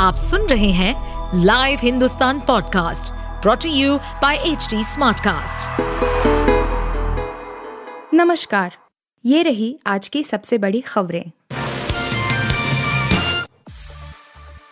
[0.00, 5.80] आप सुन रहे हैं live Hindustan podcast brought to you by H Smartcast.
[8.14, 8.76] नमस्कार
[9.24, 11.30] ये रही आज की सबसे बड़ी खबरें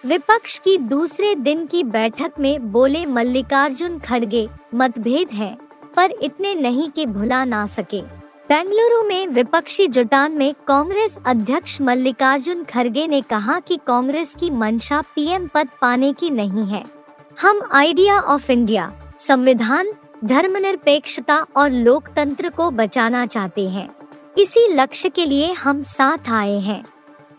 [0.07, 5.57] विपक्ष की दूसरे दिन की बैठक में बोले मल्लिकार्जुन खड़गे मतभेद है
[5.97, 8.03] पर इतने नहीं कि भुला ना सके
[8.49, 15.01] बेंगलुरु में विपक्षी जुटान में कांग्रेस अध्यक्ष मल्लिकार्जुन खड़गे ने कहा कि कांग्रेस की मंशा
[15.15, 16.83] पीएम पद पाने की नहीं है।
[17.43, 19.93] हम आइडिया ऑफ़ इंडिया संविधान
[20.25, 23.89] धर्मनिरपेक्षता और लोकतंत्र को बचाना चाहते हैं।
[24.39, 26.83] इसी लक्ष्य के लिए हम साथ आए हैं।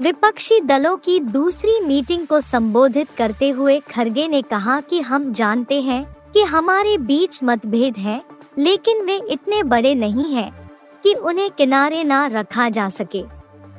[0.02, 5.82] विपक्षी दलों की दूसरी मीटिंग को संबोधित करते हुए खरगे ने कहा कि हम जानते
[5.82, 6.04] हैं
[6.34, 8.22] कि हमारे बीच मतभेद हैं,
[8.58, 10.69] लेकिन वे इतने बड़े नहीं हैं।
[11.04, 13.22] कि उन्हें किनारे ना रखा जा सके।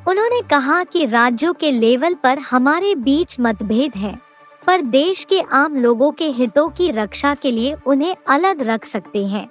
[0.08, 4.18] उन्होंने कहा कि राज्यों के लेवल पर हमारे बीच मतभेद हैं,
[4.66, 9.26] पर देश के आम लोगों के हितों की रक्षा के लिए उन्हें अलग रख सकते
[9.26, 9.48] हैं।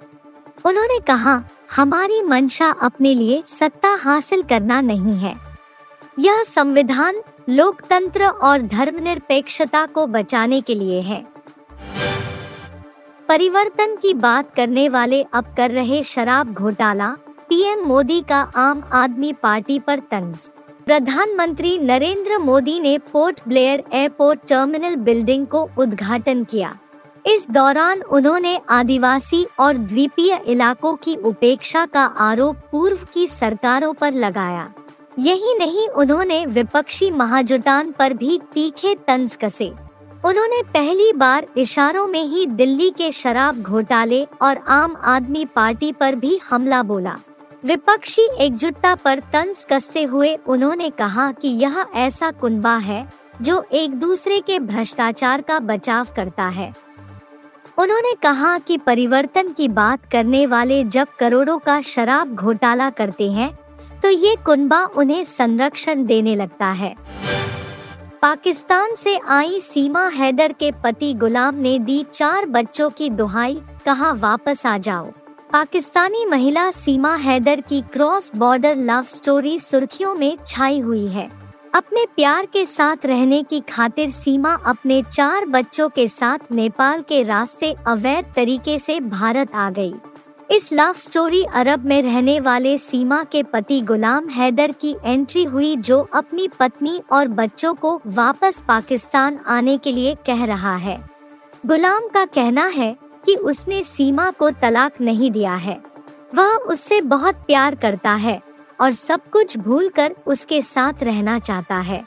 [0.64, 1.42] उन्होंने कहा
[1.76, 5.34] हमारी मंशा अपने लिए सत्ता हासिल करना नहीं है।
[6.18, 11.24] यह संविधान लोकतंत्र और धर्मनिरपेक्षता को बचाने के लिए है।
[13.28, 17.14] परिवर्तन की बात करने वाले अब कर रहे शराब घोटाला
[17.50, 20.36] पीएम मोदी का आम आदमी पार्टी पर तंज।
[20.86, 26.72] प्रधानमंत्री नरेंद्र मोदी ने Port Blair airport terminal building को उद्घाटन किया।
[27.26, 34.12] इस दौरान उन्होंने आदिवासी और द्वीपीय इलाकों की उपेक्षा का आरोप पूर्व की सरकारों पर
[34.14, 34.72] लगाया।
[35.18, 39.72] यही नहीं, उन्होंने विपक्षी महाजुटान पर भी तीखे तंज कसे।
[40.24, 46.14] उन्होंने पहली बार इशारों में ही दिल्ली के शराब घोटाले और आम आदमी पार्टी पर
[46.14, 47.16] भी हमला बोला।
[47.64, 53.06] विपक्षी एकजुटता पर तंज कसते हुए उन्होंने कहा कि यह ऐसा कुनबा है,
[53.42, 56.72] जो एक दूसरे के भ्रष्टाचार का बचाव करता है।
[57.78, 63.52] उन्होंने कहा कि परिवर्तन की बात करने वाले जब करोड़ों का शराब घोटाला करते हैं
[64.02, 66.94] तो ये कुनबा उन्हें संरक्षण देने लगता है।
[68.22, 74.12] पाकिस्तान से आई सीमा हैदर के पति गुलाम ने दी चार बच्चों की दुहाई, कहा
[74.12, 75.10] वापस आ जाओ।
[75.52, 81.28] पाकिस्तानी महिला सीमा हैदर की क्रॉस बॉर्डर लव स्टोरी सुर्खियों में छाई हुई है।
[81.74, 87.22] अपने प्यार के साथ रहने की खातिर सीमा अपने चार बच्चों के साथ नेपाल के
[87.22, 89.94] रास्ते अवैध तरीके से भारत आ गई।
[90.50, 95.76] इस लव स्टोरी अरब में रहने वाले सीमा के पति गुलाम हैदर की एंट्री हुई
[95.76, 101.00] जो अपनी पत्नी और बच्चों को वापस पाकिस्तान आने के लिए कह रहा है।
[101.66, 105.80] गुलाम का कहना है कि उसने सीमा को तलाक नहीं दिया है।
[106.34, 108.40] वह उससे बहुत प्यार करता है
[108.80, 112.04] और सब कुछ भूलकर उसके साथ रहना चाहता है।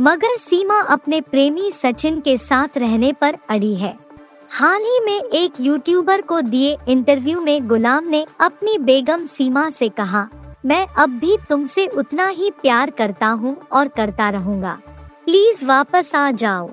[0.00, 3.96] मगर सीमा अपने प्रेमी सचिन के साथ रहने पर अड़ी है।
[4.50, 9.88] हाल ही में एक यूट्यूबर को दिए इंटरव्यू में गुलाम ने अपनी बेगम सीमा से
[9.88, 10.28] कहा,
[10.66, 14.78] मैं अब भी तुमसे उतना ही प्यार करता हूँ और करता रहूँगा।
[15.24, 16.70] प्लीज़ वापस आ जाओ।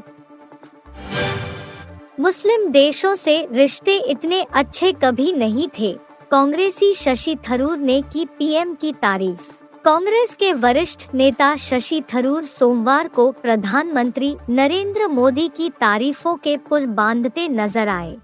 [2.20, 5.92] मुस्लिम देशों से रिश्ते इतने अच्छे कभी नहीं थे।
[6.32, 9.50] कांग्रेसी शशि थरूर ने की पीएम की तारीफ़।
[9.86, 16.86] कांग्रेस के वरिष्ठ नेता शशि थरूर सोमवार को प्रधानमंत्री नरेंद्र मोदी की तारीफों के पुल
[16.86, 18.16] बांधते नज़र आए।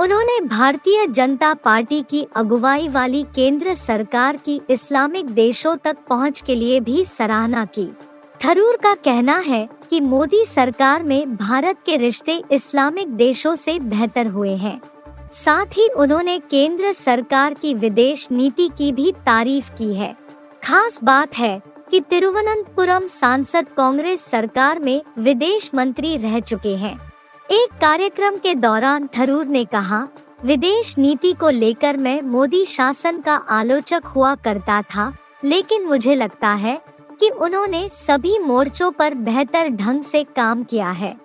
[0.00, 6.54] उन्होंने भारतीय जनता पार्टी की अगुवाई वाली केंद्र सरकार की इस्लामिक देशों तक पहुँच के
[6.54, 7.88] लिए भी सराहना की।
[8.44, 14.26] थरूर का कहना है कि मोदी सरकार में भारत के रिश्ते इस्लामिक देशों से बेहतर
[14.26, 14.80] हुए हैं।
[15.32, 20.14] साथ ही उन्होंने केंद्र सरकार की विदेश नीति की भी तारीफ़ की है।
[20.64, 21.60] खास बात है
[21.90, 26.96] कि तिरुवनंतपुरम सांसद कांग्रेस सरकार में विदेश मंत्री रह चुके हैं।
[27.50, 30.06] एक कार्यक्रम के दौरान थरूर ने कहा,
[30.44, 35.12] विदेश नीति को लेकर मैं मोदी शासन का आलोचक हुआ करता था,
[35.44, 36.80] लेकिन मुझे लगता है
[37.20, 41.16] कि उन्होंने सभी मोर्चों पर बेहतर ढंग से काम किया है।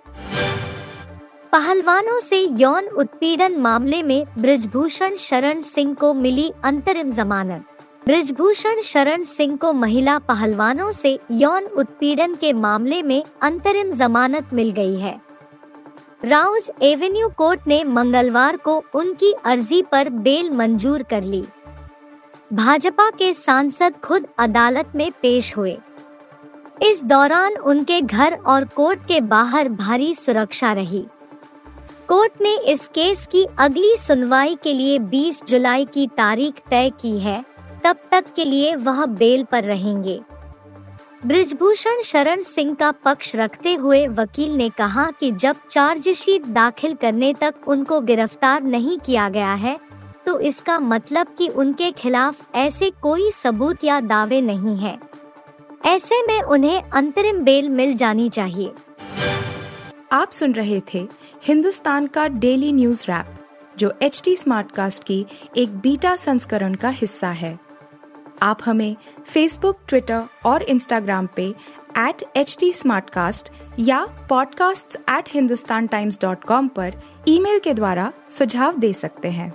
[1.52, 7.64] पहलवानों से यौन उत्पीड़न मामले में ब्रिजभूषण शरण सिंह को मिली अंतरिम जमानत।
[8.04, 14.70] ब्रिजभूषण शरण सिंह को महिला पहलवानों से यौन उत्पीड़न के मामले में अंतरिम जमानत मिल
[14.70, 15.20] गई है।
[16.24, 21.44] राउज एवेन्यू कोर्ट ने मंगलवार को उनकी अर्जी पर बेल मंजूर कर ली।
[22.52, 25.78] भाजपा के सांसद खुद अदालत में पेश हुए।
[26.82, 31.04] इस दौरान उनके घर और कोर्ट के बाहर भारी सुरक्षा रही।
[32.08, 37.18] कोर्ट ने इस केस की अगली सुनवाई के लिए 20 जुलाई की तारीख तय की
[37.18, 37.44] है,
[37.84, 40.20] तब तक के लिए वह बेल पर रहेंगे।
[41.26, 47.34] ब्रिजभूषण शरण सिंह का पक्ष रखते हुए वकील ने कहा कि जब चार्जशीट दाखिल करने
[47.34, 49.78] तक उनको गिरफ़्तार नहीं किया गया है
[50.26, 54.98] तो इसका मतलब कि उनके खिलाफ ऐसे कोई सबूत या दावे नहीं है।
[55.84, 58.72] ऐसे में उन्हें अंतरिम बेल मिल जानी चाहिए।
[60.12, 61.08] आप सुन रहे थे
[61.44, 63.26] हिंदुस्तान का डेली न्यूज़ रैप,
[63.78, 65.26] जो एच टी स्मार्टकास्ट की
[65.56, 67.58] एक बीटा संस्करण का हिस्सा है।
[68.42, 68.96] आप हमें
[69.26, 71.54] फेसबुक ट्विटर और इंस्टाग्राम पे
[71.98, 72.72] एट एच टी
[73.78, 76.94] या podcasts@hindustantimes.com पर
[77.28, 79.54] ईमेल के द्वारा सुझाव दे सकते हैं।